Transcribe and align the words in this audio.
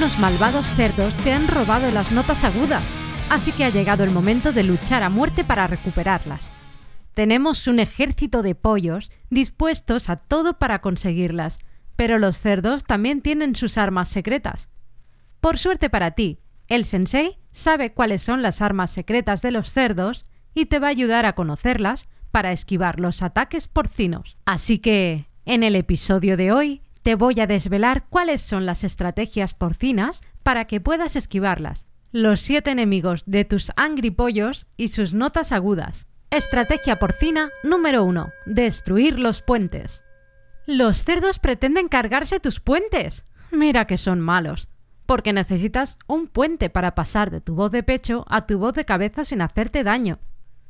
Unos 0.00 0.18
malvados 0.18 0.66
cerdos 0.76 1.14
te 1.16 1.30
han 1.30 1.46
robado 1.46 1.90
las 1.90 2.10
notas 2.10 2.44
agudas, 2.44 2.82
así 3.28 3.52
que 3.52 3.66
ha 3.66 3.68
llegado 3.68 4.02
el 4.02 4.10
momento 4.10 4.50
de 4.50 4.62
luchar 4.62 5.02
a 5.02 5.10
muerte 5.10 5.44
para 5.44 5.66
recuperarlas. 5.66 6.50
Tenemos 7.12 7.66
un 7.66 7.80
ejército 7.80 8.40
de 8.40 8.54
pollos 8.54 9.10
dispuestos 9.28 10.08
a 10.08 10.16
todo 10.16 10.58
para 10.58 10.80
conseguirlas, 10.80 11.58
pero 11.96 12.18
los 12.18 12.38
cerdos 12.38 12.84
también 12.84 13.20
tienen 13.20 13.54
sus 13.54 13.76
armas 13.76 14.08
secretas. 14.08 14.70
Por 15.38 15.58
suerte 15.58 15.90
para 15.90 16.12
ti, 16.12 16.38
el 16.68 16.86
sensei 16.86 17.38
sabe 17.52 17.90
cuáles 17.90 18.22
son 18.22 18.40
las 18.40 18.62
armas 18.62 18.90
secretas 18.90 19.42
de 19.42 19.50
los 19.50 19.70
cerdos 19.70 20.24
y 20.54 20.64
te 20.64 20.78
va 20.78 20.86
a 20.86 20.96
ayudar 20.96 21.26
a 21.26 21.34
conocerlas 21.34 22.08
para 22.30 22.52
esquivar 22.52 22.98
los 23.00 23.20
ataques 23.20 23.68
porcinos. 23.68 24.38
Así 24.46 24.78
que, 24.78 25.28
en 25.44 25.62
el 25.62 25.76
episodio 25.76 26.38
de 26.38 26.52
hoy, 26.52 26.80
te 27.10 27.16
voy 27.16 27.40
a 27.40 27.48
desvelar 27.48 28.04
cuáles 28.08 28.40
son 28.40 28.66
las 28.66 28.84
estrategias 28.84 29.54
porcinas 29.54 30.20
para 30.44 30.66
que 30.66 30.80
puedas 30.80 31.16
esquivarlas. 31.16 31.88
Los 32.12 32.38
siete 32.38 32.70
enemigos 32.70 33.24
de 33.26 33.44
tus 33.44 33.72
angry 33.74 34.12
pollos 34.12 34.68
y 34.76 34.86
sus 34.86 35.12
notas 35.12 35.50
agudas. 35.50 36.06
Estrategia 36.30 37.00
porcina 37.00 37.50
número 37.64 38.04
1. 38.04 38.30
Destruir 38.46 39.18
los 39.18 39.42
puentes. 39.42 40.04
Los 40.66 41.02
cerdos 41.02 41.40
pretenden 41.40 41.88
cargarse 41.88 42.38
tus 42.38 42.60
puentes. 42.60 43.24
Mira 43.50 43.88
que 43.88 43.96
son 43.96 44.20
malos. 44.20 44.68
Porque 45.04 45.32
necesitas 45.32 45.98
un 46.06 46.28
puente 46.28 46.70
para 46.70 46.94
pasar 46.94 47.32
de 47.32 47.40
tu 47.40 47.56
voz 47.56 47.72
de 47.72 47.82
pecho 47.82 48.24
a 48.28 48.46
tu 48.46 48.56
voz 48.56 48.74
de 48.74 48.84
cabeza 48.84 49.24
sin 49.24 49.42
hacerte 49.42 49.82
daño. 49.82 50.20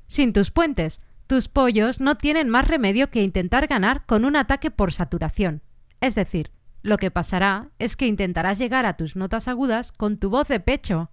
Sin 0.07 0.33
tus 0.33 0.51
puentes, 0.51 1.01
tus 1.27 1.49
pollos 1.49 2.01
no 2.01 2.17
tienen 2.17 2.49
más 2.49 2.67
remedio 2.67 3.11
que 3.11 3.23
intentar 3.23 3.67
ganar 3.67 4.07
con 4.07 4.25
un 4.25 4.37
ataque 4.37 4.71
por 4.71 4.95
saturación. 4.95 5.61
Es 6.01 6.15
decir, 6.15 6.51
lo 6.83 6.97
que 6.97 7.11
pasará 7.11 7.71
es 7.79 7.97
que 7.97 8.07
intentarás 8.07 8.59
llegar 8.59 8.87
a 8.87 8.97
tus 8.97 9.17
notas 9.17 9.49
agudas 9.49 9.93
con 9.93 10.19
tu 10.19 10.31
voz 10.31 10.49
de 10.49 10.61
pecho. 10.61 11.11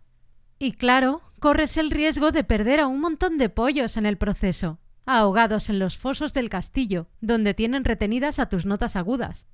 Y 0.60 0.72
claro, 0.72 1.22
corres 1.40 1.78
el 1.78 1.92
riesgo 1.92 2.32
de 2.32 2.44
perder 2.44 2.80
a 2.80 2.88
un 2.88 3.02
montón 3.02 3.38
de 3.38 3.50
pollos 3.50 3.98
en 3.98 4.06
el 4.06 4.18
proceso, 4.18 4.80
ahogados 5.06 5.70
en 5.70 5.80
los 5.80 5.98
fosos 5.98 6.34
del 6.34 6.50
castillo, 6.50 7.08
donde 7.22 7.54
tienen 7.54 7.84
retenidas 7.84 8.40
a 8.40 8.48
tus 8.48 8.66
notas 8.66 8.96
agudas. 8.96 9.46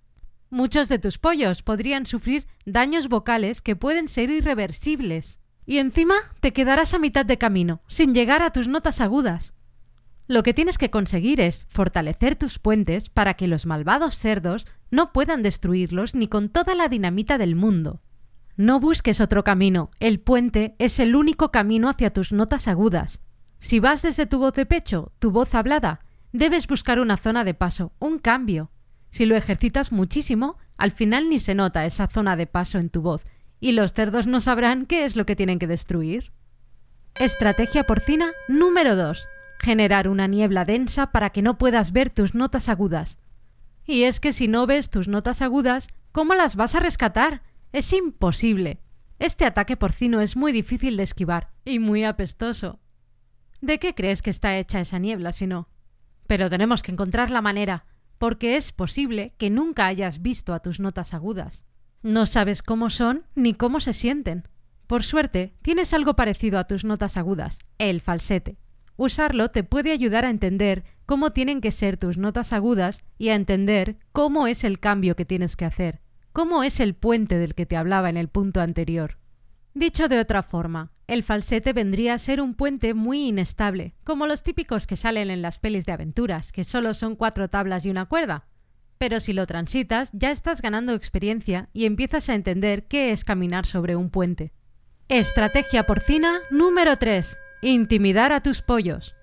Muchos 0.49 0.87
de 0.87 0.99
tus 0.99 1.17
pollos 1.17 1.63
podrían 1.63 2.05
sufrir 2.05 2.45
daños 2.65 3.09
vocales 3.09 3.61
que 3.61 3.75
pueden 3.75 4.07
ser 4.07 4.29
irreversibles. 4.29 5.39
Y 5.65 5.79
encima 5.79 6.15
te 6.41 6.53
quedarás 6.53 6.93
a 6.93 6.99
mitad 6.99 7.25
de 7.25 7.39
camino, 7.39 7.81
sin 7.87 8.13
llegar 8.13 8.43
a 8.43 8.51
tus 8.51 8.67
notas 8.67 9.01
agudas. 9.01 9.55
Lo 10.27 10.41
que 10.41 10.53
tienes 10.53 10.77
que 10.77 10.89
conseguir 10.89 11.41
es 11.41 11.65
fortalecer 11.67 12.35
tus 12.35 12.57
puentes 12.57 13.09
para 13.09 13.33
que 13.33 13.47
los 13.47 13.65
malvados 13.65 14.17
cerdos 14.17 14.65
no 14.89 15.11
puedan 15.11 15.43
destruirlos 15.43 16.15
ni 16.15 16.27
con 16.27 16.49
toda 16.49 16.75
la 16.75 16.87
dinamita 16.87 17.37
del 17.37 17.55
mundo. 17.55 18.01
No 18.55 18.79
busques 18.79 19.19
otro 19.19 19.43
camino, 19.43 19.91
el 19.99 20.19
puente 20.21 20.75
es 20.79 20.99
el 20.99 21.15
único 21.15 21.51
camino 21.51 21.89
hacia 21.89 22.13
tus 22.13 22.31
notas 22.31 22.67
agudas. 22.67 23.21
Si 23.59 23.79
vas 23.79 24.01
desde 24.01 24.25
tu 24.25 24.39
voz 24.39 24.53
de 24.53 24.65
pecho, 24.65 25.11
tu 25.19 25.31
voz 25.31 25.55
hablada, 25.55 26.05
debes 26.31 26.67
buscar 26.67 26.99
una 26.99 27.17
zona 27.17 27.43
de 27.43 27.53
paso, 27.53 27.93
un 27.99 28.19
cambio. 28.19 28.71
Si 29.09 29.25
lo 29.25 29.35
ejercitas 29.35 29.91
muchísimo, 29.91 30.57
al 30.77 30.91
final 30.91 31.29
ni 31.29 31.39
se 31.39 31.53
nota 31.53 31.85
esa 31.85 32.07
zona 32.07 32.35
de 32.35 32.47
paso 32.47 32.77
en 32.77 32.89
tu 32.89 33.01
voz, 33.01 33.25
y 33.59 33.73
los 33.73 33.93
cerdos 33.93 34.25
no 34.27 34.39
sabrán 34.39 34.85
qué 34.85 35.03
es 35.03 35.15
lo 35.15 35.25
que 35.25 35.35
tienen 35.35 35.59
que 35.59 35.67
destruir. 35.67 36.31
Estrategia 37.19 37.83
porcina 37.85 38.31
número 38.47 38.95
2 38.95 39.27
generar 39.63 40.09
una 40.09 40.27
niebla 40.27 40.65
densa 40.65 41.11
para 41.11 41.29
que 41.29 41.41
no 41.41 41.57
puedas 41.57 41.93
ver 41.93 42.09
tus 42.09 42.35
notas 42.35 42.67
agudas. 42.67 43.17
Y 43.85 44.03
es 44.03 44.19
que 44.19 44.33
si 44.33 44.47
no 44.47 44.67
ves 44.67 44.89
tus 44.89 45.07
notas 45.07 45.41
agudas, 45.41 45.87
¿cómo 46.11 46.35
las 46.35 46.55
vas 46.55 46.75
a 46.75 46.79
rescatar? 46.79 47.41
Es 47.71 47.93
imposible. 47.93 48.81
Este 49.19 49.45
ataque 49.45 49.77
porcino 49.77 50.19
es 50.19 50.35
muy 50.35 50.51
difícil 50.51 50.97
de 50.97 51.03
esquivar 51.03 51.51
y 51.63 51.79
muy 51.79 52.03
apestoso. 52.03 52.79
¿De 53.61 53.79
qué 53.79 53.95
crees 53.95 54.21
que 54.21 54.29
está 54.29 54.57
hecha 54.57 54.81
esa 54.81 54.99
niebla 54.99 55.31
si 55.31 55.47
no? 55.47 55.69
Pero 56.27 56.49
tenemos 56.49 56.81
que 56.81 56.91
encontrar 56.91 57.31
la 57.31 57.41
manera, 57.41 57.85
porque 58.17 58.57
es 58.57 58.73
posible 58.73 59.33
que 59.37 59.49
nunca 59.49 59.87
hayas 59.87 60.21
visto 60.21 60.53
a 60.53 60.59
tus 60.59 60.81
notas 60.81 61.13
agudas. 61.13 61.63
No 62.01 62.25
sabes 62.25 62.63
cómo 62.63 62.89
son 62.89 63.25
ni 63.33 63.53
cómo 63.53 63.79
se 63.79 63.93
sienten. 63.93 64.43
Por 64.87 65.03
suerte, 65.03 65.55
tienes 65.61 65.93
algo 65.93 66.15
parecido 66.15 66.59
a 66.59 66.67
tus 66.67 66.83
notas 66.83 67.15
agudas, 67.15 67.59
el 67.77 68.01
falsete. 68.01 68.62
Usarlo 68.95 69.49
te 69.49 69.63
puede 69.63 69.91
ayudar 69.91 70.25
a 70.25 70.29
entender 70.29 70.83
cómo 71.05 71.31
tienen 71.31 71.61
que 71.61 71.71
ser 71.71 71.97
tus 71.97 72.17
notas 72.17 72.53
agudas 72.53 73.03
y 73.17 73.29
a 73.29 73.35
entender 73.35 73.97
cómo 74.11 74.47
es 74.47 74.63
el 74.63 74.79
cambio 74.79 75.15
que 75.15 75.25
tienes 75.25 75.55
que 75.55 75.65
hacer, 75.65 76.01
cómo 76.31 76.63
es 76.63 76.79
el 76.79 76.93
puente 76.93 77.37
del 77.37 77.55
que 77.55 77.65
te 77.65 77.77
hablaba 77.77 78.09
en 78.09 78.17
el 78.17 78.29
punto 78.29 78.61
anterior. 78.61 79.17
Dicho 79.73 80.07
de 80.07 80.19
otra 80.19 80.43
forma, 80.43 80.91
el 81.07 81.23
falsete 81.23 81.73
vendría 81.73 82.13
a 82.13 82.19
ser 82.19 82.39
un 82.39 82.53
puente 82.53 82.93
muy 82.93 83.27
inestable, 83.27 83.95
como 84.03 84.27
los 84.27 84.43
típicos 84.43 84.85
que 84.85 84.95
salen 84.95 85.31
en 85.31 85.41
las 85.41 85.59
pelis 85.59 85.85
de 85.85 85.91
aventuras, 85.91 86.51
que 86.51 86.63
solo 86.63 86.93
son 86.93 87.15
cuatro 87.15 87.49
tablas 87.49 87.85
y 87.85 87.89
una 87.89 88.05
cuerda. 88.05 88.47
Pero 88.99 89.19
si 89.19 89.33
lo 89.33 89.47
transitas, 89.47 90.11
ya 90.13 90.31
estás 90.31 90.61
ganando 90.61 90.93
experiencia 90.93 91.69
y 91.73 91.85
empiezas 91.85 92.29
a 92.29 92.35
entender 92.35 92.87
qué 92.87 93.11
es 93.11 93.25
caminar 93.25 93.65
sobre 93.65 93.95
un 93.95 94.11
puente. 94.11 94.53
Estrategia 95.09 95.85
porcina 95.85 96.39
número 96.51 96.95
3. 96.95 97.37
Intimidar 97.65 98.33
a 98.33 98.41
tus 98.41 98.61
pollos. 98.61 99.15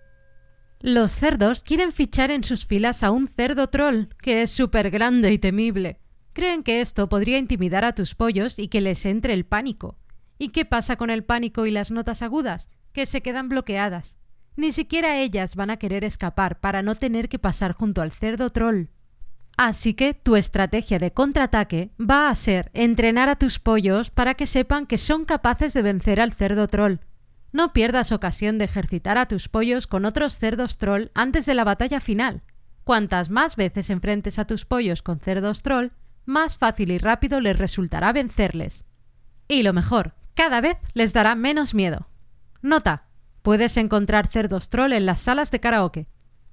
Los 0.81 1.11
cerdos 1.11 1.62
quieren 1.62 1.93
fichar 1.93 2.31
en 2.31 2.43
sus 2.43 2.65
filas 2.65 3.03
a 3.03 3.11
un 3.11 3.28
cerdo 3.28 3.67
troll, 3.67 4.06
que 4.17 4.41
es 4.41 4.51
súper 4.51 4.91
grande 4.91 5.31
y 5.31 5.39
temible. 5.39 6.01
Creen 6.33 6.62
que 6.62 6.81
esto 6.81 7.11
podría 7.11 7.37
intimidar 7.37 7.84
a 7.84 7.95
tus 7.95 8.15
pollos 8.15 8.59
y 8.59 8.69
que 8.69 8.81
les 8.81 9.05
entre 9.05 9.34
el 9.34 9.45
pánico. 9.45 9.99
¿Y 10.39 10.53
qué 10.53 10.65
pasa 10.65 10.97
con 10.97 11.11
el 11.11 11.23
pánico 11.23 11.67
y 11.67 11.71
las 11.71 11.91
notas 11.91 12.23
agudas? 12.23 12.71
Que 12.95 13.05
se 13.05 13.21
quedan 13.21 13.51
bloqueadas. 13.51 14.17
Ni 14.57 14.72
siquiera 14.72 15.19
ellas 15.19 15.55
van 15.55 15.69
a 15.69 15.77
querer 15.77 16.03
escapar 16.03 16.61
para 16.61 16.81
no 16.81 16.95
tener 16.95 17.28
que 17.28 17.39
pasar 17.39 17.75
junto 17.75 18.01
al 18.01 18.11
cerdo 18.11 18.49
troll. 18.49 18.87
Así 19.59 19.93
que 19.93 20.15
tu 20.15 20.37
estrategia 20.37 20.99
de 20.99 21.12
contraataque 21.12 21.91
va 22.01 22.31
a 22.31 22.34
ser 22.34 22.71
entrenar 22.72 23.28
a 23.28 23.37
tus 23.37 23.59
pollos 23.59 24.11
para 24.11 24.33
que 24.33 24.47
sepan 24.47 24.87
que 24.87 24.97
son 24.97 25.27
capaces 25.27 25.75
de 25.75 25.83
vencer 25.83 26.22
al 26.22 26.33
cerdo 26.33 26.69
troll 26.69 27.01
no 27.53 27.72
pierdas 27.72 28.12
ocasión 28.12 28.59
de 28.59 28.65
ejercitar 28.65 29.19
a 29.19 29.27
tus 29.27 29.49
pollos 29.49 29.87
con 29.87 30.05
otros 30.05 30.38
cerdos 30.38 30.78
troll 30.78 31.11
antes 31.15 31.47
de 31.47 31.55
la 31.55 31.65
batalla 31.65 32.00
final. 32.00 32.43
Cuantas 32.84 33.31
más 33.31 33.56
veces 33.56 33.91
enfrentes 33.91 34.38
a 34.38 34.47
tus 34.47 34.65
pollos 34.65 35.03
con 35.03 35.21
cerdos 35.21 35.62
troll, 35.62 35.91
más 36.25 36.59
fácil 36.59 36.91
y 36.91 36.99
rápido 36.99 37.41
les 37.41 37.59
resultará 37.59 38.12
vencerles. 38.12 38.84
Y 39.49 39.62
lo 39.62 39.72
mejor, 39.72 40.15
cada 40.34 40.60
vez 40.60 40.77
les 40.94 41.12
dará 41.12 41.34
menos 41.34 41.75
miedo. 41.75 42.09
Nota, 42.62 43.05
puedes 43.43 43.77
encontrar 43.77 44.28
cerdos 44.28 44.69
troll 44.69 44.93
en 44.93 45.06
las 45.06 45.21
salas 45.21 45.50
de 45.50 45.60
karaoke. 45.60 46.06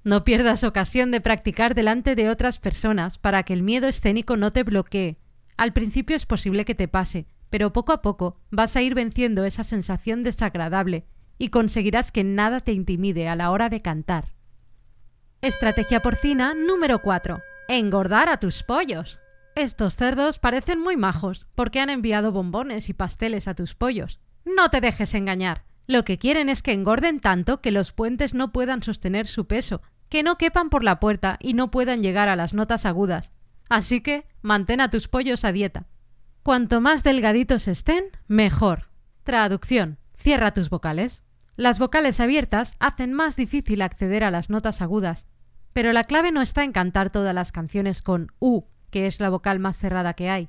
No 0.04 0.24
pierdas 0.24 0.64
ocasión 0.64 1.10
de 1.10 1.20
practicar 1.20 1.74
delante 1.74 2.14
de 2.14 2.30
otras 2.30 2.58
personas 2.58 3.18
para 3.18 3.42
que 3.42 3.52
el 3.52 3.62
miedo 3.62 3.88
escénico 3.88 4.36
no 4.36 4.52
te 4.52 4.62
bloquee. 4.62 5.18
Al 5.56 5.72
principio 5.72 6.16
es 6.16 6.24
posible 6.24 6.64
que 6.64 6.74
te 6.74 6.88
pase, 6.88 7.26
pero 7.50 7.72
poco 7.72 7.92
a 7.92 8.02
poco 8.02 8.40
vas 8.50 8.76
a 8.76 8.82
ir 8.82 8.94
venciendo 8.94 9.44
esa 9.44 9.64
sensación 9.64 10.22
desagradable 10.22 11.06
y 11.38 11.48
conseguirás 11.48 12.12
que 12.12 12.24
nada 12.24 12.60
te 12.60 12.72
intimide 12.72 13.28
a 13.28 13.36
la 13.36 13.50
hora 13.50 13.68
de 13.68 13.80
cantar. 13.80 14.34
Estrategia 15.40 16.00
porcina 16.00 16.54
número 16.54 17.00
4. 17.00 17.40
Engordar 17.68 18.28
a 18.28 18.38
tus 18.38 18.62
pollos. 18.62 19.20
Estos 19.54 19.94
cerdos 19.94 20.38
parecen 20.38 20.80
muy 20.80 20.96
majos 20.96 21.46
porque 21.54 21.80
han 21.80 21.90
enviado 21.90 22.32
bombones 22.32 22.88
y 22.88 22.92
pasteles 22.94 23.46
a 23.48 23.54
tus 23.54 23.74
pollos. 23.74 24.20
No 24.44 24.68
te 24.70 24.80
dejes 24.80 25.14
engañar. 25.14 25.64
Lo 25.86 26.04
que 26.04 26.18
quieren 26.18 26.48
es 26.48 26.62
que 26.62 26.72
engorden 26.72 27.20
tanto 27.20 27.60
que 27.60 27.70
los 27.70 27.92
puentes 27.92 28.34
no 28.34 28.52
puedan 28.52 28.82
sostener 28.82 29.26
su 29.26 29.46
peso, 29.46 29.80
que 30.08 30.22
no 30.22 30.38
quepan 30.38 30.70
por 30.70 30.84
la 30.84 31.00
puerta 31.00 31.38
y 31.40 31.54
no 31.54 31.70
puedan 31.70 32.02
llegar 32.02 32.28
a 32.28 32.36
las 32.36 32.52
notas 32.52 32.84
agudas. 32.84 33.32
Así 33.68 34.00
que 34.00 34.26
mantén 34.42 34.80
a 34.80 34.90
tus 34.90 35.08
pollos 35.08 35.44
a 35.44 35.52
dieta. 35.52 35.86
Cuanto 36.42 36.80
más 36.80 37.02
delgaditos 37.02 37.68
estén, 37.68 38.04
mejor. 38.26 38.88
Traducción. 39.22 39.98
Cierra 40.16 40.52
tus 40.52 40.70
vocales. 40.70 41.22
Las 41.56 41.78
vocales 41.78 42.20
abiertas 42.20 42.76
hacen 42.78 43.12
más 43.12 43.36
difícil 43.36 43.82
acceder 43.82 44.24
a 44.24 44.30
las 44.30 44.48
notas 44.48 44.80
agudas, 44.80 45.26
pero 45.72 45.92
la 45.92 46.04
clave 46.04 46.32
no 46.32 46.40
está 46.40 46.64
en 46.64 46.72
cantar 46.72 47.10
todas 47.10 47.34
las 47.34 47.52
canciones 47.52 48.00
con 48.00 48.32
U, 48.38 48.62
que 48.90 49.06
es 49.06 49.20
la 49.20 49.28
vocal 49.28 49.58
más 49.58 49.76
cerrada 49.76 50.14
que 50.14 50.30
hay, 50.30 50.48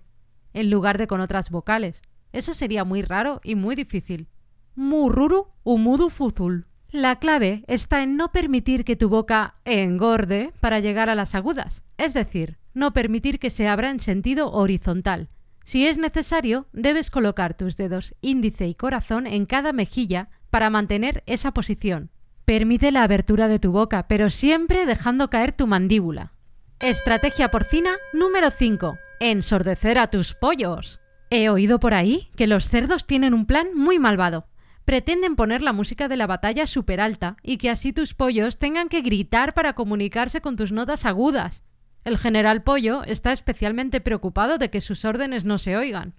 en 0.54 0.70
lugar 0.70 0.98
de 0.98 1.08
con 1.08 1.20
otras 1.20 1.50
vocales. 1.50 2.02
Eso 2.32 2.54
sería 2.54 2.84
muy 2.84 3.02
raro 3.02 3.42
y 3.44 3.56
muy 3.56 3.76
difícil. 3.76 4.30
Mururu 4.76 5.48
umudu 5.64 6.10
fuzul. 6.10 6.68
La 6.90 7.18
clave 7.20 7.64
está 7.68 8.02
en 8.02 8.16
no 8.16 8.32
permitir 8.32 8.86
que 8.86 8.96
tu 8.96 9.10
boca 9.10 9.56
engorde 9.66 10.54
para 10.60 10.80
llegar 10.80 11.10
a 11.10 11.16
las 11.16 11.36
agudas, 11.36 11.84
es 11.98 12.14
decir, 12.14 12.58
no 12.74 12.94
permitir 12.94 13.40
que 13.40 13.50
se 13.50 13.68
abra 13.68 13.90
en 13.90 14.00
sentido 14.00 14.52
horizontal. 14.52 15.30
Si 15.70 15.86
es 15.86 16.00
necesario, 16.00 16.66
debes 16.74 17.12
colocar 17.12 17.56
tus 17.56 17.78
dedos 17.78 18.16
índice 18.22 18.68
y 18.68 18.74
corazón 18.74 19.28
en 19.28 19.46
cada 19.46 19.72
mejilla 19.72 20.30
para 20.50 20.72
mantener 20.72 21.22
esa 21.28 21.52
posición. 21.52 22.10
Permite 22.44 22.92
la 22.92 23.04
abertura 23.04 23.48
de 23.48 23.60
tu 23.60 23.72
boca, 23.72 24.08
pero 24.08 24.32
siempre 24.32 24.88
dejando 24.88 25.30
caer 25.30 25.52
tu 25.52 25.68
mandíbula. 25.68 26.34
Estrategia 26.80 27.52
porcina 27.52 27.92
número 28.14 28.50
5. 28.50 28.98
Ensordecer 29.20 30.00
a 30.00 30.10
tus 30.10 30.34
pollos. 30.34 31.00
He 31.30 31.50
oído 31.50 31.80
por 31.80 31.94
ahí 31.94 32.32
que 32.36 32.48
los 32.48 32.68
cerdos 32.68 33.06
tienen 33.06 33.36
un 33.36 33.46
plan 33.46 33.68
muy 33.76 34.00
malvado. 34.00 34.48
Pretenden 34.86 35.36
poner 35.36 35.62
la 35.62 35.72
música 35.72 36.08
de 36.08 36.18
la 36.18 36.26
batalla 36.26 36.66
súper 36.66 37.00
alta 37.00 37.38
y 37.44 37.58
que 37.58 37.70
así 37.70 37.94
tus 37.94 38.16
pollos 38.16 38.58
tengan 38.58 38.90
que 38.90 39.02
gritar 39.02 39.54
para 39.54 39.74
comunicarse 39.74 40.42
con 40.42 40.56
tus 40.56 40.72
notas 40.72 41.06
agudas. 41.06 41.64
El 42.04 42.18
general 42.18 42.64
Pollo 42.64 43.04
está 43.04 43.32
especialmente 43.32 44.02
preocupado 44.02 44.58
de 44.58 44.70
que 44.70 44.82
sus 44.82 45.06
órdenes 45.06 45.46
no 45.46 45.58
se 45.58 45.78
oigan. 45.78 46.16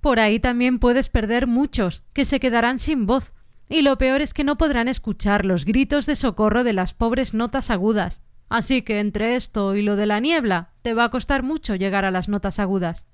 Por 0.00 0.20
ahí 0.20 0.38
también 0.38 0.78
puedes 0.78 1.08
perder 1.08 1.46
muchos, 1.46 2.02
que 2.12 2.24
se 2.24 2.40
quedarán 2.40 2.78
sin 2.78 3.06
voz, 3.06 3.32
y 3.68 3.82
lo 3.82 3.96
peor 3.96 4.20
es 4.20 4.34
que 4.34 4.44
no 4.44 4.56
podrán 4.56 4.88
escuchar 4.88 5.46
los 5.46 5.64
gritos 5.64 6.04
de 6.06 6.16
socorro 6.16 6.64
de 6.64 6.74
las 6.74 6.92
pobres 6.92 7.32
notas 7.32 7.70
agudas. 7.70 8.20
Así 8.48 8.82
que 8.82 9.00
entre 9.00 9.36
esto 9.36 9.74
y 9.74 9.82
lo 9.82 9.96
de 9.96 10.06
la 10.06 10.20
niebla, 10.20 10.72
te 10.82 10.92
va 10.92 11.04
a 11.04 11.10
costar 11.10 11.42
mucho 11.42 11.74
llegar 11.74 12.04
a 12.04 12.10
las 12.10 12.28
notas 12.28 12.58
agudas. 12.58 13.06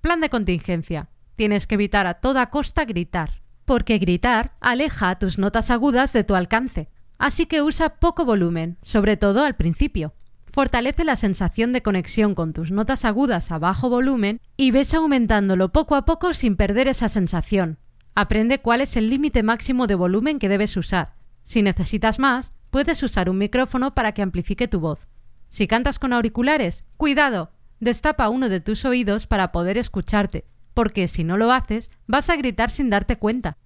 Plan 0.00 0.20
de 0.20 0.28
contingencia. 0.28 1.08
Tienes 1.36 1.66
que 1.66 1.76
evitar 1.76 2.06
a 2.06 2.14
toda 2.14 2.50
costa 2.50 2.84
gritar, 2.84 3.42
porque 3.64 3.98
gritar 3.98 4.56
aleja 4.60 5.10
a 5.10 5.18
tus 5.18 5.38
notas 5.38 5.70
agudas 5.70 6.12
de 6.12 6.24
tu 6.24 6.34
alcance. 6.34 6.88
Así 7.18 7.46
que 7.46 7.62
usa 7.62 7.98
poco 7.98 8.24
volumen, 8.24 8.78
sobre 8.82 9.16
todo 9.16 9.44
al 9.44 9.56
principio. 9.56 10.14
Fortalece 10.56 11.04
la 11.04 11.16
sensación 11.16 11.74
de 11.74 11.82
conexión 11.82 12.34
con 12.34 12.54
tus 12.54 12.70
notas 12.70 13.04
agudas 13.04 13.52
a 13.52 13.58
bajo 13.58 13.90
volumen 13.90 14.40
y 14.56 14.70
ves 14.70 14.94
aumentándolo 14.94 15.70
poco 15.70 15.96
a 15.96 16.06
poco 16.06 16.32
sin 16.32 16.56
perder 16.56 16.88
esa 16.88 17.10
sensación. 17.10 17.78
Aprende 18.14 18.60
cuál 18.60 18.80
es 18.80 18.96
el 18.96 19.10
límite 19.10 19.42
máximo 19.42 19.86
de 19.86 19.96
volumen 19.96 20.38
que 20.38 20.48
debes 20.48 20.74
usar. 20.78 21.12
Si 21.42 21.60
necesitas 21.60 22.18
más, 22.18 22.54
puedes 22.70 23.02
usar 23.02 23.28
un 23.28 23.36
micrófono 23.36 23.94
para 23.94 24.12
que 24.12 24.22
amplifique 24.22 24.66
tu 24.66 24.80
voz. 24.80 25.08
Si 25.50 25.66
cantas 25.66 25.98
con 25.98 26.14
auriculares, 26.14 26.86
cuidado, 26.96 27.50
destapa 27.78 28.30
uno 28.30 28.48
de 28.48 28.60
tus 28.60 28.86
oídos 28.86 29.26
para 29.26 29.52
poder 29.52 29.76
escucharte, 29.76 30.46
porque 30.72 31.06
si 31.06 31.22
no 31.22 31.36
lo 31.36 31.52
haces, 31.52 31.90
vas 32.06 32.30
a 32.30 32.36
gritar 32.36 32.70
sin 32.70 32.88
darte 32.88 33.18
cuenta. 33.18 33.58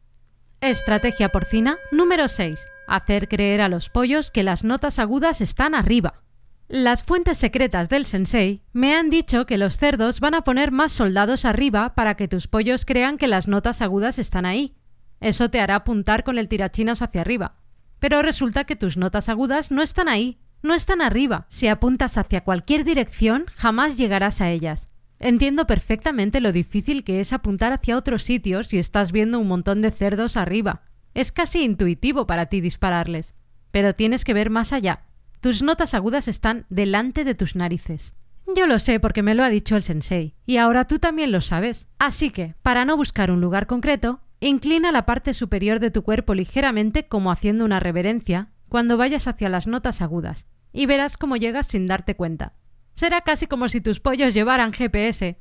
Estrategia 0.60 1.28
porcina 1.28 1.78
número 1.92 2.26
6. 2.26 2.58
Hacer 2.88 3.28
creer 3.28 3.60
a 3.60 3.68
los 3.68 3.90
pollos 3.90 4.32
que 4.32 4.42
las 4.42 4.64
notas 4.64 4.98
agudas 4.98 5.40
están 5.40 5.76
arriba. 5.76 6.24
Las 6.72 7.02
fuentes 7.02 7.36
secretas 7.36 7.88
del 7.88 8.06
sensei 8.06 8.62
me 8.72 8.94
han 8.94 9.10
dicho 9.10 9.44
que 9.44 9.58
los 9.58 9.76
cerdos 9.76 10.20
van 10.20 10.34
a 10.34 10.42
poner 10.42 10.70
más 10.70 10.92
soldados 10.92 11.44
arriba 11.44 11.96
para 11.96 12.14
que 12.14 12.28
tus 12.28 12.46
pollos 12.46 12.84
crean 12.84 13.18
que 13.18 13.26
las 13.26 13.48
notas 13.48 13.82
agudas 13.82 14.20
están 14.20 14.46
ahí. 14.46 14.76
Eso 15.18 15.50
te 15.50 15.58
hará 15.58 15.74
apuntar 15.74 16.22
con 16.22 16.38
el 16.38 16.46
tirachinas 16.46 17.02
hacia 17.02 17.22
arriba. 17.22 17.56
Pero 17.98 18.22
resulta 18.22 18.62
que 18.66 18.76
tus 18.76 18.96
notas 18.96 19.28
agudas 19.28 19.72
no 19.72 19.82
están 19.82 20.08
ahí, 20.08 20.38
no 20.62 20.72
están 20.72 21.02
arriba. 21.02 21.46
Si 21.48 21.66
apuntas 21.66 22.16
hacia 22.16 22.44
cualquier 22.44 22.84
dirección, 22.84 23.46
jamás 23.56 23.96
llegarás 23.96 24.40
a 24.40 24.48
ellas. 24.50 24.86
Entiendo 25.18 25.66
perfectamente 25.66 26.40
lo 26.40 26.52
difícil 26.52 27.02
que 27.02 27.18
es 27.18 27.32
apuntar 27.32 27.72
hacia 27.72 27.96
otros 27.96 28.22
sitios 28.22 28.68
si 28.68 28.78
estás 28.78 29.10
viendo 29.10 29.40
un 29.40 29.48
montón 29.48 29.82
de 29.82 29.90
cerdos 29.90 30.36
arriba. 30.36 30.82
Es 31.14 31.32
casi 31.32 31.64
intuitivo 31.64 32.28
para 32.28 32.46
ti 32.46 32.60
dispararles. 32.60 33.34
Pero 33.72 33.92
tienes 33.92 34.24
que 34.24 34.34
ver 34.34 34.50
más 34.50 34.72
allá 34.72 35.09
tus 35.40 35.62
notas 35.62 35.94
agudas 35.94 36.28
están 36.28 36.66
delante 36.68 37.24
de 37.24 37.34
tus 37.34 37.56
narices. 37.56 38.14
Yo 38.54 38.66
lo 38.66 38.78
sé 38.78 39.00
porque 39.00 39.22
me 39.22 39.34
lo 39.34 39.42
ha 39.42 39.48
dicho 39.48 39.76
el 39.76 39.82
sensei, 39.82 40.34
y 40.44 40.58
ahora 40.58 40.86
tú 40.86 40.98
también 40.98 41.32
lo 41.32 41.40
sabes. 41.40 41.88
Así 41.98 42.30
que, 42.30 42.54
para 42.62 42.84
no 42.84 42.96
buscar 42.96 43.30
un 43.30 43.40
lugar 43.40 43.66
concreto, 43.66 44.20
inclina 44.40 44.92
la 44.92 45.06
parte 45.06 45.34
superior 45.34 45.80
de 45.80 45.90
tu 45.90 46.02
cuerpo 46.02 46.34
ligeramente 46.34 47.06
como 47.06 47.30
haciendo 47.30 47.64
una 47.64 47.80
reverencia 47.80 48.52
cuando 48.68 48.96
vayas 48.96 49.28
hacia 49.28 49.48
las 49.48 49.66
notas 49.66 50.02
agudas, 50.02 50.46
y 50.72 50.86
verás 50.86 51.16
cómo 51.16 51.36
llegas 51.36 51.66
sin 51.66 51.86
darte 51.86 52.16
cuenta. 52.16 52.54
Será 52.94 53.22
casi 53.22 53.46
como 53.46 53.68
si 53.68 53.80
tus 53.80 54.00
pollos 54.00 54.34
llevaran 54.34 54.72
GPS. 54.72 55.38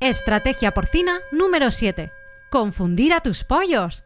Estrategia 0.00 0.72
porcina 0.72 1.18
número 1.30 1.70
7. 1.70 2.10
Confundir 2.50 3.12
a 3.12 3.20
tus 3.20 3.44
pollos. 3.44 4.04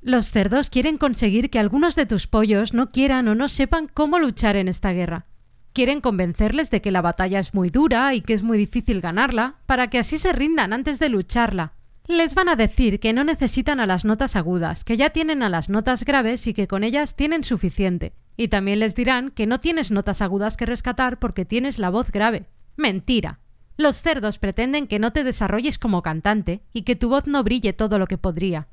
Los 0.00 0.30
cerdos 0.30 0.70
quieren 0.70 0.98
conseguir 0.98 1.50
que 1.50 1.58
algunos 1.58 1.96
de 1.96 2.06
tus 2.06 2.26
pollos 2.26 2.74
no 2.74 2.92
quieran 2.92 3.28
o 3.28 3.34
no 3.34 3.48
sepan 3.48 3.88
cómo 3.92 4.18
luchar 4.18 4.56
en 4.56 4.68
esta 4.68 4.92
guerra. 4.92 5.26
Quieren 5.72 6.00
convencerles 6.00 6.70
de 6.70 6.80
que 6.80 6.90
la 6.90 7.02
batalla 7.02 7.38
es 7.38 7.52
muy 7.52 7.70
dura 7.70 8.14
y 8.14 8.20
que 8.20 8.32
es 8.32 8.42
muy 8.42 8.56
difícil 8.56 9.00
ganarla, 9.00 9.56
para 9.66 9.90
que 9.90 9.98
así 9.98 10.18
se 10.18 10.32
rindan 10.32 10.72
antes 10.72 10.98
de 10.98 11.08
lucharla. 11.08 11.74
Les 12.06 12.34
van 12.34 12.48
a 12.48 12.56
decir 12.56 13.00
que 13.00 13.12
no 13.12 13.24
necesitan 13.24 13.80
a 13.80 13.86
las 13.86 14.04
notas 14.04 14.36
agudas, 14.36 14.84
que 14.84 14.96
ya 14.96 15.10
tienen 15.10 15.42
a 15.42 15.48
las 15.48 15.68
notas 15.68 16.04
graves 16.04 16.46
y 16.46 16.54
que 16.54 16.68
con 16.68 16.84
ellas 16.84 17.16
tienen 17.16 17.42
suficiente. 17.42 18.14
Y 18.36 18.48
también 18.48 18.78
les 18.78 18.94
dirán 18.94 19.30
que 19.30 19.46
no 19.46 19.58
tienes 19.58 19.90
notas 19.90 20.22
agudas 20.22 20.56
que 20.56 20.66
rescatar 20.66 21.18
porque 21.18 21.44
tienes 21.44 21.78
la 21.78 21.90
voz 21.90 22.12
grave. 22.12 22.46
Mentira. 22.76 23.40
Los 23.76 23.96
cerdos 23.96 24.38
pretenden 24.38 24.86
que 24.86 24.98
no 24.98 25.12
te 25.12 25.24
desarrolles 25.24 25.78
como 25.78 26.02
cantante 26.02 26.62
y 26.72 26.82
que 26.82 26.96
tu 26.96 27.08
voz 27.08 27.26
no 27.26 27.42
brille 27.42 27.72
todo 27.72 27.98
lo 27.98 28.06
que 28.06 28.18
podría. 28.18 28.68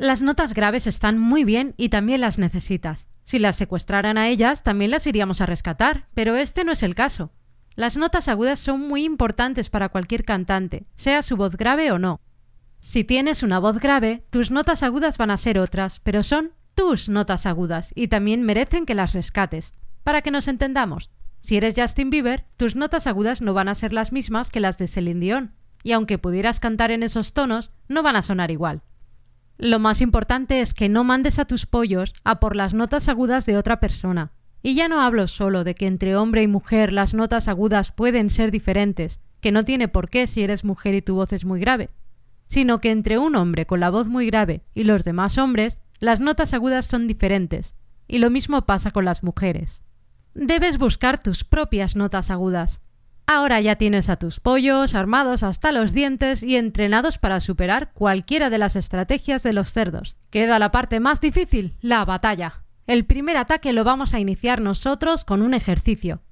Las 0.00 0.22
notas 0.22 0.54
graves 0.54 0.86
están 0.86 1.18
muy 1.18 1.44
bien 1.44 1.74
y 1.76 1.90
también 1.90 2.22
las 2.22 2.38
necesitas. 2.38 3.06
Si 3.26 3.38
las 3.38 3.56
secuestraran 3.56 4.16
a 4.16 4.28
ellas, 4.28 4.62
también 4.62 4.90
las 4.90 5.06
iríamos 5.06 5.42
a 5.42 5.46
rescatar, 5.46 6.08
pero 6.14 6.36
este 6.36 6.64
no 6.64 6.72
es 6.72 6.82
el 6.82 6.94
caso. 6.94 7.32
Las 7.74 7.98
notas 7.98 8.26
agudas 8.26 8.58
son 8.60 8.80
muy 8.80 9.04
importantes 9.04 9.68
para 9.68 9.90
cualquier 9.90 10.24
cantante, 10.24 10.86
sea 10.94 11.20
su 11.20 11.36
voz 11.36 11.58
grave 11.58 11.92
o 11.92 11.98
no. 11.98 12.18
Si 12.80 13.04
tienes 13.04 13.42
una 13.42 13.58
voz 13.58 13.78
grave, 13.78 14.24
tus 14.30 14.50
notas 14.50 14.82
agudas 14.82 15.18
van 15.18 15.30
a 15.30 15.36
ser 15.36 15.58
otras, 15.58 16.00
pero 16.00 16.22
son 16.22 16.54
tus 16.74 17.10
notas 17.10 17.44
agudas 17.44 17.92
y 17.94 18.08
también 18.08 18.42
merecen 18.42 18.86
que 18.86 18.94
las 18.94 19.12
rescates. 19.12 19.74
Para 20.02 20.22
que 20.22 20.30
nos 20.30 20.48
entendamos, 20.48 21.10
si 21.42 21.58
eres 21.58 21.74
Justin 21.76 22.08
Bieber, 22.08 22.46
tus 22.56 22.74
notas 22.74 23.06
agudas 23.06 23.42
no 23.42 23.52
van 23.52 23.68
a 23.68 23.74
ser 23.74 23.92
las 23.92 24.12
mismas 24.12 24.48
que 24.48 24.60
las 24.60 24.78
de 24.78 24.88
Celine 24.88 25.20
Dion, 25.20 25.54
y 25.82 25.92
aunque 25.92 26.16
pudieras 26.16 26.58
cantar 26.58 26.90
en 26.90 27.02
esos 27.02 27.34
tonos, 27.34 27.70
no 27.86 28.02
van 28.02 28.16
a 28.16 28.22
sonar 28.22 28.50
igual. 28.50 28.80
Lo 29.62 29.78
más 29.78 30.00
importante 30.00 30.62
es 30.62 30.72
que 30.72 30.88
no 30.88 31.04
mandes 31.04 31.38
a 31.38 31.44
tus 31.44 31.66
pollos 31.66 32.14
a 32.24 32.40
por 32.40 32.56
las 32.56 32.72
notas 32.72 33.10
agudas 33.10 33.44
de 33.44 33.58
otra 33.58 33.78
persona. 33.78 34.32
Y 34.62 34.74
ya 34.74 34.88
no 34.88 35.02
hablo 35.02 35.26
solo 35.26 35.64
de 35.64 35.74
que 35.74 35.86
entre 35.86 36.16
hombre 36.16 36.42
y 36.42 36.46
mujer 36.46 36.94
las 36.94 37.12
notas 37.12 37.46
agudas 37.46 37.92
pueden 37.92 38.30
ser 38.30 38.52
diferentes, 38.52 39.20
que 39.42 39.52
no 39.52 39.62
tiene 39.62 39.86
por 39.86 40.08
qué 40.08 40.26
si 40.26 40.42
eres 40.42 40.64
mujer 40.64 40.94
y 40.94 41.02
tu 41.02 41.14
voz 41.14 41.34
es 41.34 41.44
muy 41.44 41.60
grave, 41.60 41.90
sino 42.46 42.80
que 42.80 42.90
entre 42.90 43.18
un 43.18 43.36
hombre 43.36 43.66
con 43.66 43.80
la 43.80 43.90
voz 43.90 44.08
muy 44.08 44.24
grave 44.24 44.62
y 44.74 44.84
los 44.84 45.04
demás 45.04 45.36
hombres, 45.36 45.78
las 45.98 46.20
notas 46.20 46.54
agudas 46.54 46.86
son 46.86 47.06
diferentes, 47.06 47.74
y 48.08 48.16
lo 48.16 48.30
mismo 48.30 48.62
pasa 48.62 48.92
con 48.92 49.04
las 49.04 49.22
mujeres. 49.22 49.82
Debes 50.32 50.78
buscar 50.78 51.22
tus 51.22 51.44
propias 51.44 51.96
notas 51.96 52.30
agudas, 52.30 52.80
Ahora 53.32 53.60
ya 53.60 53.76
tienes 53.76 54.08
a 54.08 54.16
tus 54.16 54.40
pollos 54.40 54.96
armados 54.96 55.44
hasta 55.44 55.70
los 55.70 55.92
dientes 55.92 56.42
y 56.42 56.56
entrenados 56.56 57.18
para 57.18 57.38
superar 57.38 57.92
cualquiera 57.92 58.50
de 58.50 58.58
las 58.58 58.74
estrategias 58.74 59.44
de 59.44 59.52
los 59.52 59.70
cerdos. 59.70 60.16
Queda 60.30 60.58
la 60.58 60.72
parte 60.72 60.98
más 60.98 61.20
difícil, 61.20 61.76
la 61.80 62.04
batalla. 62.04 62.64
El 62.88 63.04
primer 63.04 63.36
ataque 63.36 63.72
lo 63.72 63.84
vamos 63.84 64.14
a 64.14 64.18
iniciar 64.18 64.60
nosotros 64.60 65.24
con 65.24 65.42
un 65.42 65.54
ejercicio. 65.54 66.22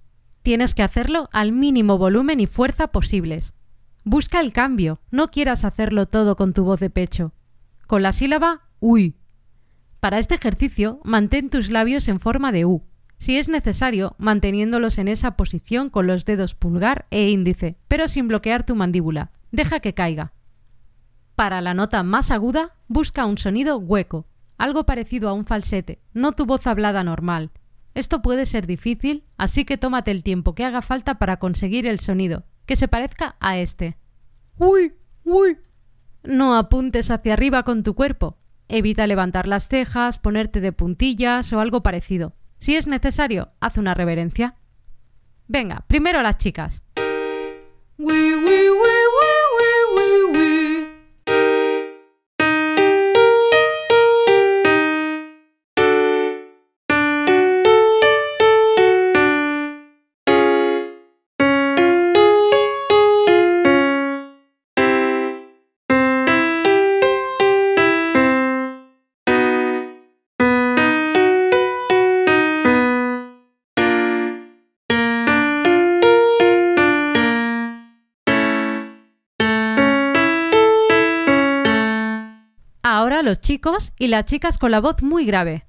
Tienes 0.43 0.75
que 0.75 0.83
hacerlo 0.83 1.28
al 1.33 1.52
mínimo 1.52 1.99
volumen 1.99 2.40
y 2.40 2.49
fuerza 2.49 2.88
posibles. 2.88 3.55
Busca 4.02 4.40
el 4.40 4.52
cambio, 4.52 5.00
no 5.12 5.28
quieras 5.28 5.64
hacerlo 5.64 6.07
todo 6.07 6.35
con 6.35 6.52
tu 6.52 6.64
voz 6.64 6.81
de 6.81 6.90
pecho. 6.90 7.33
Con 7.87 8.02
la 8.02 8.11
sílaba 8.11 8.62
uy. 8.81 9.14
Para 10.00 10.19
este 10.19 10.35
ejercicio, 10.35 11.00
mantén 11.05 11.49
tus 11.49 11.71
labios 11.71 12.09
en 12.09 12.19
forma 12.19 12.50
de 12.50 12.64
U 12.64 12.83
si 13.19 13.37
es 13.37 13.49
necesario, 13.49 14.15
manteniéndolos 14.19 14.99
en 14.99 15.09
esa 15.09 15.37
posición 15.37 15.89
con 15.89 16.07
los 16.07 16.25
dedos 16.25 16.55
pulgar 16.55 17.07
e 17.11 17.29
índice, 17.29 17.77
pero 17.89 18.09
sin 18.09 18.29
bloquear 18.29 18.65
tu 18.65 18.77
mandíbula. 18.77 19.33
Deja 19.51 19.81
que 19.81 19.95
caiga. 19.95 20.33
Para 21.35 21.61
la 21.61 21.75
nota 21.75 22.03
más 22.03 22.31
aguda, 22.31 22.77
busca 22.87 23.27
un 23.27 23.39
sonido 23.39 23.79
hueco, 23.79 24.27
algo 24.57 24.87
parecido 24.87 25.29
a 25.29 25.33
un 25.33 25.45
falsete, 25.45 26.01
no 26.13 26.33
tu 26.33 26.47
voz 26.47 26.67
hablada 26.67 27.05
normal. 27.05 27.51
Esto 27.95 28.23
puede 28.23 28.47
ser 28.47 28.67
difícil, 28.67 29.25
así 29.37 29.65
que 29.65 29.79
tómate 29.79 30.11
el 30.11 30.23
tiempo 30.23 30.55
que 30.55 30.65
haga 30.65 30.83
falta 30.83 31.19
para 31.19 31.39
conseguir 31.39 31.87
el 31.87 32.01
sonido, 32.01 32.45
que 32.67 32.77
se 32.77 32.89
parezca 32.89 33.37
a 33.41 33.59
este. 33.59 33.99
Uy, 34.59 34.95
uy. 35.25 35.59
No 36.23 36.57
apuntes 36.57 37.11
hacia 37.11 37.33
arriba 37.33 37.63
con 37.63 37.83
tu 37.83 37.95
cuerpo. 37.95 38.37
Evita 38.69 39.07
levantar 39.07 39.49
las 39.49 39.69
cejas, 39.69 40.19
ponerte 40.19 40.61
de 40.61 40.73
puntillas 40.73 41.53
o 41.53 41.61
algo 41.61 41.83
parecido. 41.83 42.35
Si 42.59 42.77
es 42.77 42.87
necesario, 42.87 43.53
haz 43.61 43.79
una 43.79 43.95
reverencia. 43.95 44.57
Venga, 45.47 45.85
primero 45.87 46.23
las 46.23 46.37
chicas. 46.37 46.83
Ahora 83.09 83.23
los 83.23 83.41
chicos 83.41 83.95
y 83.99 84.09
las 84.09 84.27
chicas 84.27 84.59
con 84.59 84.71
la 84.71 84.83
voz 84.83 85.03
muy 85.03 85.25
grave. 85.25 85.65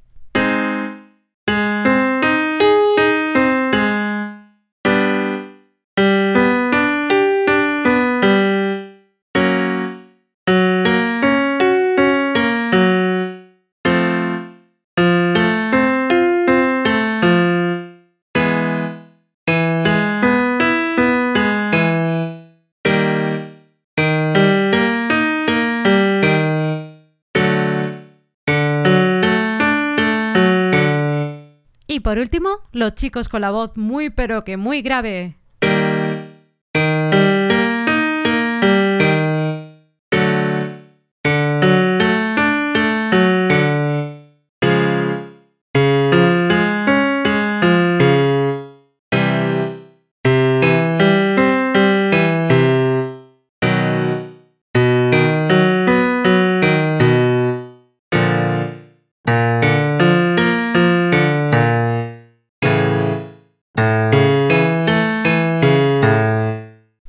Y 31.99 32.01
por 32.01 32.17
último, 32.17 32.61
los 32.71 32.95
chicos 32.95 33.27
con 33.27 33.41
la 33.41 33.51
voz 33.51 33.75
muy 33.75 34.09
pero 34.09 34.45
que 34.45 34.55
muy 34.55 34.81
grave. 34.81 35.38